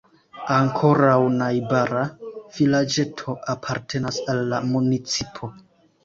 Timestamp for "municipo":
4.71-5.51